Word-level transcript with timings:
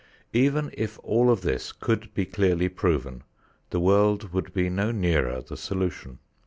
Even 0.33 0.71
if 0.73 0.97
all 1.03 1.29
of 1.29 1.41
this 1.41 1.71
could 1.71 2.11
be 2.15 2.25
clearly 2.25 2.67
proven, 2.69 3.21
the 3.69 3.79
world 3.79 4.33
would 4.33 4.51
be 4.51 4.67
no 4.67 4.89
nearer 4.91 5.41
the 5.43 5.55
solution. 5.55 6.17